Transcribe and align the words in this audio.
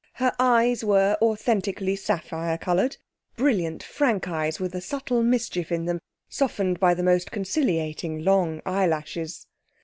Her 0.13 0.33
eyes 0.39 0.83
were 0.83 1.15
authentically 1.21 1.95
sapphire 1.95 2.57
coloured; 2.57 2.97
brilliant, 3.35 3.83
frank 3.83 4.27
eyes, 4.27 4.59
with 4.59 4.73
a 4.73 4.81
subtle 4.81 5.21
mischief 5.21 5.71
in 5.71 5.85
them, 5.85 5.99
softened 6.27 6.79
by 6.79 6.95
the 6.95 7.03
most 7.03 7.29
conciliating 7.31 8.23
long 8.23 8.63
eyelashes. 8.65 9.45